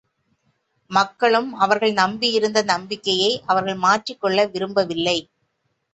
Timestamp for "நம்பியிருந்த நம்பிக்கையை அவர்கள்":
1.93-3.75